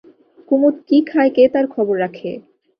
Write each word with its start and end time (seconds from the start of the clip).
কুমুদ 0.49 0.75
কী 0.87 0.97
খায় 1.09 1.31
কে 1.35 1.43
তার 1.53 1.65
খবর 1.67 1.95
রাখে? 1.99 2.31